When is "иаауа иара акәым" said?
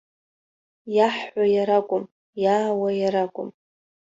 2.43-3.49